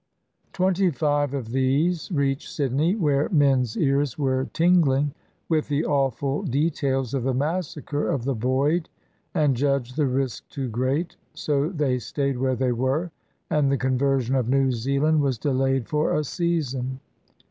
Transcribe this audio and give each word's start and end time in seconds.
Twenty 0.51 0.89
five 0.89 1.35
of 1.35 1.51
these 1.51 2.11
reached 2.11 2.49
Sydney, 2.49 2.95
where 2.95 3.29
men's 3.29 3.77
ears 3.77 4.17
were 4.17 4.49
tingling 4.51 5.13
with 5.47 5.67
the 5.67 5.85
awful 5.85 6.41
details 6.41 7.13
of 7.13 7.21
the 7.21 7.35
massacre 7.35 8.09
of 8.09 8.23
the 8.23 8.33
Boyd, 8.33 8.89
and 9.35 9.55
judged 9.55 9.97
the 9.97 10.07
risk 10.07 10.49
too 10.49 10.69
great. 10.69 11.17
So 11.35 11.69
they 11.69 11.99
stayed 11.99 12.39
where 12.39 12.55
they 12.55 12.71
were, 12.71 13.11
and 13.51 13.71
the 13.71 13.77
conversion 13.77 14.33
of 14.33 14.49
New 14.49 14.71
Zealand 14.71 15.21
was 15.21 15.37
delayed 15.37 15.87
for 15.87 16.17
a 16.17 16.23
season. 16.23 16.99